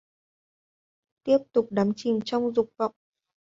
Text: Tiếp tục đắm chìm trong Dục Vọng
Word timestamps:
Tiếp 1.23 1.37
tục 1.53 1.67
đắm 1.71 1.89
chìm 1.95 2.19
trong 2.25 2.53
Dục 2.53 2.73
Vọng 2.77 2.95